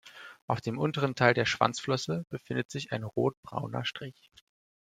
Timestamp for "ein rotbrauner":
2.91-3.85